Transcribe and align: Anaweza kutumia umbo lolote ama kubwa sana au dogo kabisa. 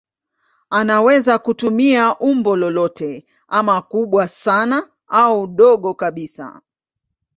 Anaweza 0.69 1.37
kutumia 1.39 2.17
umbo 2.19 2.55
lolote 2.55 3.25
ama 3.47 3.81
kubwa 3.81 4.27
sana 4.27 4.89
au 5.07 5.47
dogo 5.47 5.93
kabisa. 5.93 6.61